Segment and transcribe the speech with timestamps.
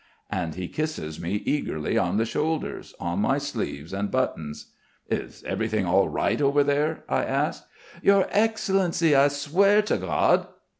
[0.31, 4.71] _"And he kisses me eagerly on the shoulders, on my sleeves, and buttons.
[5.11, 7.65] "Is everything all right over there?" I ask.
[8.01, 9.15] "Your Excellency!
[9.15, 10.47] I swear to God...."